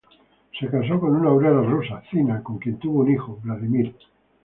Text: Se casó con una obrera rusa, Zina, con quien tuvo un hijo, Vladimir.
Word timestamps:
Se 0.59 0.67
casó 0.67 0.99
con 0.99 1.15
una 1.15 1.29
obrera 1.29 1.61
rusa, 1.61 2.01
Zina, 2.09 2.41
con 2.41 2.57
quien 2.57 2.79
tuvo 2.79 3.01
un 3.01 3.11
hijo, 3.11 3.37
Vladimir. 3.43 3.93